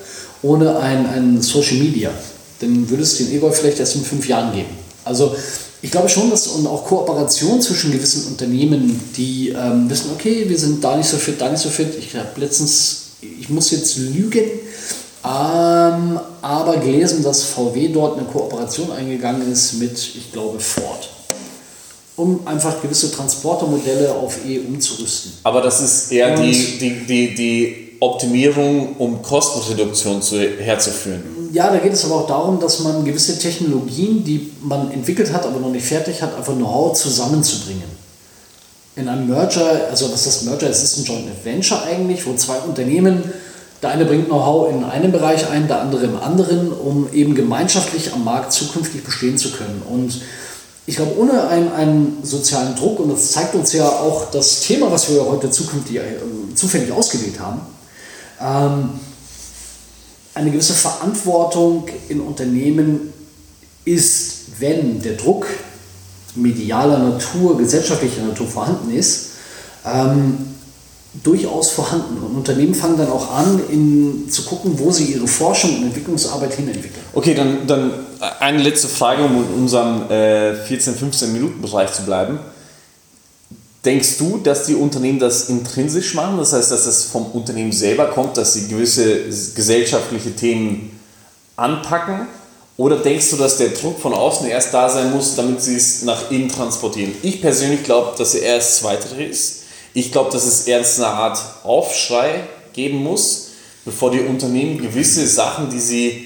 ohne 0.43 0.77
ein, 0.77 1.07
ein 1.07 1.41
Social 1.41 1.77
Media. 1.77 2.11
Dann 2.59 2.87
würde 2.89 3.01
es 3.01 3.17
den 3.17 3.33
E-Golf 3.33 3.57
vielleicht 3.57 3.79
erst 3.79 3.95
in 3.95 4.03
fünf 4.03 4.27
Jahren 4.27 4.53
geben. 4.53 4.69
Also 5.03 5.35
ich 5.81 5.91
glaube 5.91 6.09
schon, 6.09 6.29
dass 6.29 6.47
und 6.47 6.67
auch 6.67 6.85
Kooperation 6.85 7.61
zwischen 7.61 7.91
gewissen 7.91 8.27
Unternehmen, 8.27 8.99
die 9.17 9.49
ähm, 9.49 9.89
wissen, 9.89 10.11
okay, 10.13 10.45
wir 10.47 10.57
sind 10.57 10.83
da 10.83 10.95
nicht 10.95 11.09
so 11.09 11.17
fit, 11.17 11.41
da 11.41 11.49
nicht 11.49 11.61
so 11.61 11.69
fit. 11.69 11.93
Ich 11.99 12.15
habe 12.15 12.27
letztens, 12.37 13.04
ich 13.21 13.49
muss 13.49 13.71
jetzt 13.71 13.97
lügen, 13.97 14.43
ähm, 15.23 16.19
aber 16.41 16.77
gelesen, 16.77 17.23
dass 17.23 17.43
VW 17.43 17.87
dort 17.89 18.17
eine 18.17 18.27
Kooperation 18.27 18.91
eingegangen 18.91 19.51
ist 19.51 19.73
mit, 19.73 19.97
ich 19.97 20.31
glaube, 20.31 20.59
Ford. 20.59 21.09
Um 22.15 22.47
einfach 22.47 22.81
gewisse 22.81 23.11
Transportermodelle 23.11 24.13
auf 24.13 24.45
E 24.45 24.59
umzurüsten. 24.59 25.33
Aber 25.43 25.61
das 25.61 25.81
ist 25.81 26.11
eher 26.11 26.35
die, 26.35 26.77
die, 26.79 27.05
die, 27.05 27.35
die 27.35 27.85
Optimierung, 27.99 28.95
um 28.97 29.21
Kostenreduktion 29.21 30.21
zu, 30.21 30.39
herzuführen. 30.39 31.23
Ja, 31.51 31.71
da 31.71 31.77
geht 31.79 31.93
es 31.93 32.05
aber 32.05 32.15
auch 32.15 32.27
darum, 32.27 32.59
dass 32.59 32.79
man 32.81 33.03
gewisse 33.03 33.39
Technologien, 33.39 34.23
die 34.23 34.51
man 34.61 34.91
entwickelt 34.91 35.33
hat, 35.33 35.45
aber 35.45 35.59
noch 35.59 35.71
nicht 35.71 35.85
fertig 35.85 36.21
hat, 36.21 36.35
einfach 36.37 36.53
Know-how 36.53 36.93
zusammenzubringen. 36.93 38.04
In 38.97 39.09
einem 39.09 39.27
Merger, 39.27 39.89
also 39.89 40.11
was 40.11 40.23
das 40.23 40.43
Merger 40.43 40.69
ist, 40.69 40.81
ist 40.81 40.97
ein 40.97 41.03
Joint 41.03 41.27
Venture 41.43 41.83
eigentlich, 41.83 42.25
wo 42.25 42.33
zwei 42.35 42.57
Unternehmen, 42.59 43.23
der 43.81 43.89
eine 43.89 44.05
bringt 44.05 44.27
Know-how 44.27 44.71
in 44.71 44.85
einem 44.85 45.11
Bereich 45.11 45.49
ein, 45.49 45.67
der 45.67 45.81
andere 45.81 46.05
im 46.05 46.17
anderen, 46.17 46.71
um 46.71 47.11
eben 47.11 47.35
gemeinschaftlich 47.35 48.13
am 48.13 48.23
Markt 48.23 48.53
zukünftig 48.53 49.03
bestehen 49.03 49.37
zu 49.37 49.51
können. 49.51 49.81
Und 49.89 50.21
ich 50.85 50.95
glaube, 50.95 51.17
ohne 51.17 51.47
einen, 51.49 51.73
einen 51.73 52.17
sozialen 52.23 52.75
Druck, 52.77 53.01
und 53.01 53.11
das 53.11 53.31
zeigt 53.31 53.53
uns 53.53 53.73
ja 53.73 53.85
auch 53.85 54.31
das 54.31 54.61
Thema, 54.61 54.89
was 54.89 55.09
wir 55.09 55.25
heute 55.25 55.51
zukünftig, 55.51 55.97
äh, 55.97 56.01
zufällig 56.55 56.89
ausgewählt 56.93 57.37
haben, 57.37 57.61
ähm, 58.39 58.89
eine 60.35 60.51
gewisse 60.51 60.73
Verantwortung 60.73 61.87
in 62.07 62.21
Unternehmen 62.21 63.13
ist, 63.83 64.59
wenn 64.59 65.01
der 65.01 65.13
Druck 65.13 65.47
medialer 66.35 66.99
Natur, 66.99 67.57
gesellschaftlicher 67.57 68.23
Natur 68.23 68.47
vorhanden 68.47 68.91
ist, 68.91 69.31
ähm, 69.85 70.37
durchaus 71.23 71.71
vorhanden. 71.71 72.17
Und 72.17 72.35
Unternehmen 72.35 72.75
fangen 72.75 72.97
dann 72.97 73.09
auch 73.09 73.33
an, 73.33 73.61
in, 73.69 74.29
zu 74.29 74.43
gucken, 74.43 74.77
wo 74.77 74.91
sie 74.91 75.13
ihre 75.13 75.27
Forschung 75.27 75.77
und 75.77 75.83
Entwicklungsarbeit 75.85 76.53
hinentwickeln. 76.53 77.03
Okay, 77.13 77.33
dann, 77.33 77.65
dann 77.67 77.91
eine 78.39 78.61
letzte 78.61 78.87
Frage, 78.87 79.23
um 79.23 79.35
in 79.37 79.61
unserem 79.61 80.09
äh, 80.09 80.55
14, 80.55 80.95
15 80.95 81.33
Minuten 81.33 81.61
Bereich 81.61 81.93
zu 81.93 82.03
bleiben. 82.03 82.39
Denkst 83.85 84.17
du, 84.17 84.37
dass 84.37 84.65
die 84.65 84.73
Unternehmen 84.73 85.19
das 85.19 85.47
intrinsisch 85.47 86.15
machen? 86.15 86.37
Das 86.37 86.53
heißt, 86.53 86.71
dass 86.71 86.87
es 86.87 87.03
vom 87.03 87.27
Unternehmen 87.27 87.71
selber 87.71 88.07
kommt, 88.07 88.35
dass 88.35 88.53
sie 88.53 88.67
gewisse 88.67 89.25
gesellschaftliche 89.55 90.35
Themen 90.35 90.99
anpacken? 91.55 92.27
Oder 92.77 92.97
denkst 92.97 93.29
du, 93.29 93.37
dass 93.37 93.57
der 93.57 93.69
Druck 93.69 93.99
von 93.99 94.13
außen 94.13 94.47
erst 94.47 94.73
da 94.73 94.89
sein 94.89 95.13
muss, 95.13 95.35
damit 95.35 95.61
sie 95.61 95.75
es 95.75 96.01
nach 96.01 96.29
innen 96.29 96.49
transportieren? 96.49 97.13
Ich 97.21 97.41
persönlich 97.41 97.83
glaube, 97.83 98.17
dass 98.17 98.35
er 98.35 98.55
erst 98.55 98.77
Zweitere 98.77 99.23
ist. 99.23 99.63
Ich 99.93 100.11
glaube, 100.11 100.29
dass 100.31 100.45
es 100.45 100.67
erst 100.67 100.99
eine 100.99 101.07
Art 101.07 101.39
Aufschrei 101.63 102.43
geben 102.73 103.01
muss, 103.01 103.51
bevor 103.85 104.11
die 104.11 104.19
Unternehmen 104.19 104.77
gewisse 104.77 105.25
Sachen, 105.25 105.69
die 105.69 105.79
sie 105.79 106.25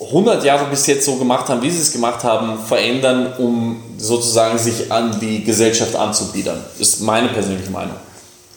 100 0.00 0.42
Jahre 0.42 0.70
bis 0.70 0.86
jetzt 0.86 1.04
so 1.04 1.16
gemacht 1.16 1.50
haben, 1.50 1.60
wie 1.60 1.70
sie 1.70 1.82
es 1.82 1.92
gemacht 1.92 2.24
haben, 2.24 2.58
verändern, 2.58 3.34
um 3.38 3.82
sozusagen 3.98 4.58
sich 4.58 4.90
an 4.90 5.20
die 5.20 5.44
Gesellschaft 5.44 5.94
anzubiedern. 5.94 6.64
Das 6.78 6.88
ist 6.88 7.00
meine 7.02 7.28
persönliche 7.28 7.70
Meinung. 7.70 7.96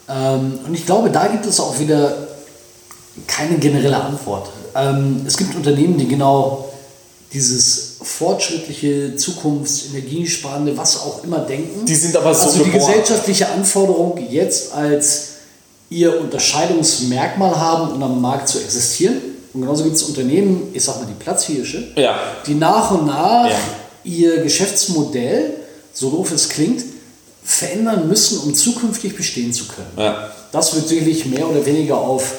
Ähm, 0.08 0.60
und 0.66 0.74
ich 0.74 0.86
glaube, 0.86 1.10
da 1.10 1.28
gibt 1.28 1.46
es 1.46 1.60
auch 1.60 1.78
wieder 1.78 2.16
keine 3.28 3.58
generelle 3.58 4.02
Antwort. 4.02 4.50
Ähm, 4.76 5.22
es 5.26 5.38
gibt 5.38 5.56
Unternehmen, 5.56 5.98
die 5.98 6.08
genau 6.08 6.70
dieses 7.32 7.98
fortschrittliche, 8.02 9.16
zukunftsenergiesparende, 9.16 10.78
was 10.78 11.00
auch 11.02 11.24
immer 11.24 11.40
denken. 11.40 11.86
Die 11.86 11.96
sind 11.96 12.16
aber 12.16 12.34
so 12.34 12.48
Also 12.48 12.64
die 12.64 12.72
geboren. 12.72 12.92
gesellschaftliche 12.92 13.50
Anforderung 13.50 14.20
jetzt 14.30 14.74
als 14.74 15.30
ihr 15.90 16.20
Unterscheidungsmerkmal 16.20 17.56
haben, 17.56 17.94
um 17.94 18.04
am 18.04 18.22
Markt 18.22 18.50
zu 18.50 18.60
existieren 18.60 19.18
und 19.54 19.62
genauso 19.62 19.84
gibt 19.84 19.96
es 19.96 20.04
Unternehmen, 20.04 20.70
ich 20.74 20.84
sag 20.84 21.00
mal 21.00 21.06
die 21.06 21.24
Platzhirsche, 21.24 21.92
ja. 21.96 22.20
die 22.46 22.56
nach 22.56 22.92
und 22.92 23.06
nach 23.06 23.50
ja. 23.50 23.60
ihr 24.04 24.42
Geschäftsmodell, 24.42 25.54
so 25.94 26.10
doof 26.10 26.32
es 26.32 26.50
klingt, 26.50 26.84
verändern 27.44 28.08
müssen, 28.08 28.40
um 28.40 28.56
zukünftig 28.56 29.16
bestehen 29.16 29.54
zu 29.54 29.66
können. 29.66 29.92
Ja. 29.98 30.32
Das 30.52 30.74
wird 30.74 30.88
sicherlich 30.88 31.26
mehr 31.28 31.48
oder 31.48 31.64
weniger 31.66 31.98
auf 31.98 32.34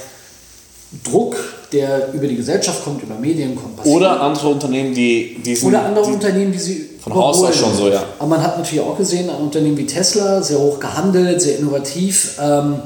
Druck, 1.05 1.37
der 1.75 2.13
über 2.15 2.27
die 2.27 2.37
Gesellschaft 2.37 2.85
kommt, 2.85 3.03
über 3.03 3.17
Medien 3.17 3.57
kommt. 3.57 3.77
Passieren. 3.77 3.97
Oder 3.99 4.21
andere 4.21 4.49
Unternehmen, 4.49 4.95
die 4.95 5.37
diesen. 5.45 5.69
Oder 5.69 5.85
andere 5.85 6.07
die 6.07 6.13
Unternehmen, 6.13 6.53
die 6.53 6.59
sie. 6.59 6.91
Von 7.01 7.15
Haus 7.15 7.43
aus 7.43 7.57
schon 7.57 7.77
so, 7.77 7.89
ja. 7.89 8.03
Aber 8.19 8.29
man 8.29 8.43
hat 8.43 8.57
natürlich 8.57 8.83
auch 8.83 8.97
gesehen, 8.97 9.29
ein 9.29 9.37
Unternehmen 9.37 9.77
wie 9.77 9.87
Tesla, 9.87 10.43
sehr 10.43 10.59
hoch 10.59 10.81
gehandelt, 10.81 11.43
sehr 11.43 11.59
innovativ. 11.59 12.39
Ähm, 12.41 12.77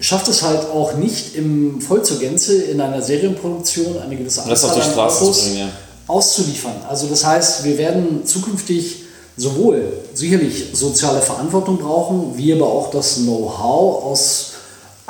schafft 0.00 0.26
es 0.26 0.42
halt 0.42 0.68
auch 0.70 0.94
nicht 0.94 1.36
im 1.36 1.80
voll 1.80 2.02
zur 2.02 2.18
Gänze 2.18 2.60
in 2.60 2.80
einer 2.80 3.00
Serienproduktion 3.00 4.00
eine 4.02 4.16
gewisse 4.16 4.42
Anzahl 4.42 4.70
an 4.70 4.82
Straße 4.82 5.22
Autos 5.22 5.44
bringen, 5.44 5.58
ja. 5.58 5.68
auszuliefern. 6.08 6.74
Also 6.88 7.06
das 7.06 7.24
heißt, 7.24 7.64
wir 7.64 7.78
werden 7.78 8.26
zukünftig 8.26 9.04
sowohl 9.36 9.84
sicherlich 10.12 10.66
soziale 10.72 11.20
Verantwortung 11.20 11.78
brauchen, 11.78 12.32
wie 12.36 12.52
aber 12.52 12.66
auch 12.66 12.90
das 12.90 13.16
Know-how 13.16 14.04
aus 14.04 14.51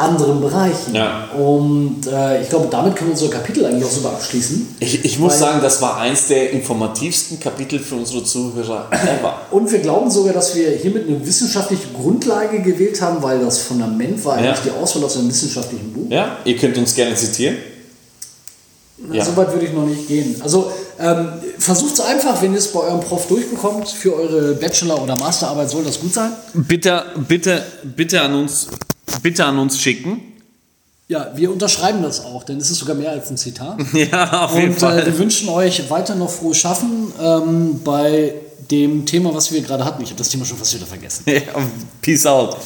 anderen 0.02 0.40
Bereichen. 0.40 0.94
Ja. 0.94 1.28
Und 1.30 2.06
äh, 2.10 2.42
ich 2.42 2.48
glaube, 2.50 2.68
damit 2.70 2.96
können 2.96 3.10
wir 3.10 3.14
unser 3.14 3.30
Kapitel 3.30 3.64
eigentlich 3.64 3.84
auch 3.84 3.90
super 3.90 4.10
abschließen. 4.10 4.76
Ich, 4.80 5.04
ich 5.04 5.18
muss 5.18 5.38
sagen, 5.38 5.60
das 5.62 5.80
war 5.80 5.96
eins 5.98 6.26
der 6.28 6.50
informativsten 6.50 7.40
Kapitel 7.40 7.78
für 7.78 7.94
unsere 7.96 8.22
Zuhörer 8.24 8.88
ever. 8.90 9.40
Und 9.50 9.70
wir 9.70 9.78
glauben 9.78 10.10
sogar, 10.10 10.32
dass 10.34 10.54
wir 10.54 10.70
hiermit 10.70 11.08
eine 11.08 11.24
wissenschaftliche 11.24 11.88
Grundlage 11.94 12.60
gewählt 12.60 13.00
haben, 13.00 13.22
weil 13.22 13.38
das 13.40 13.58
Fundament 13.58 14.24
war 14.24 14.34
eigentlich 14.36 14.64
Ja. 14.66 14.72
die 14.72 14.82
Auswahl 14.82 15.04
aus 15.04 15.16
einem 15.16 15.28
wissenschaftlichen 15.28 15.92
Buch. 15.92 16.10
Ja, 16.10 16.36
ihr 16.44 16.56
könnt 16.56 16.76
uns 16.78 16.94
gerne 16.94 17.14
zitieren. 17.14 17.56
Na, 18.98 19.14
Ja. 19.16 19.24
So 19.24 19.36
weit 19.36 19.52
würde 19.52 19.66
ich 19.66 19.72
noch 19.72 19.86
nicht 19.86 20.06
gehen. 20.06 20.36
Also 20.42 20.70
ähm, 21.00 21.28
versucht 21.58 21.94
es 21.94 22.00
einfach, 22.00 22.40
wenn 22.42 22.52
ihr 22.52 22.58
es 22.58 22.68
bei 22.68 22.80
eurem 22.80 23.00
Prof 23.00 23.26
durchbekommt, 23.26 23.88
für 23.88 24.14
eure 24.14 24.54
Bachelor- 24.54 25.02
oder 25.02 25.16
Masterarbeit 25.16 25.68
soll 25.70 25.82
das 25.84 25.98
gut 25.98 26.12
sein. 26.14 26.32
Bitte, 26.54 27.02
bitte, 27.26 27.62
bitte 27.82 28.20
an 28.20 28.34
uns, 28.34 28.68
bitte 29.22 29.44
an 29.44 29.58
uns 29.58 29.78
schicken. 29.78 30.20
Ja, 31.08 31.32
wir 31.34 31.52
unterschreiben 31.52 32.02
das 32.02 32.24
auch, 32.24 32.42
denn 32.42 32.58
es 32.58 32.70
ist 32.70 32.78
sogar 32.78 32.96
mehr 32.96 33.10
als 33.10 33.30
ein 33.30 33.36
Zitat. 33.36 33.78
Ja, 33.92 34.44
auf 34.44 34.54
Und 34.54 34.82
äh, 34.82 35.06
wir 35.06 35.18
wünschen 35.18 35.48
euch 35.48 35.90
weiter 35.90 36.14
noch 36.14 36.30
frohes 36.30 36.56
Schaffen 36.56 37.12
ähm, 37.20 37.80
bei 37.84 38.34
dem 38.70 39.04
Thema, 39.04 39.34
was 39.34 39.52
wir 39.52 39.60
gerade 39.60 39.84
hatten. 39.84 40.02
Ich 40.02 40.08
habe 40.08 40.18
das 40.18 40.30
Thema 40.30 40.44
schon 40.44 40.56
fast 40.56 40.74
wieder 40.74 40.86
vergessen. 40.86 41.24
Ja, 41.26 41.42
peace 42.00 42.24
out. 42.24 42.56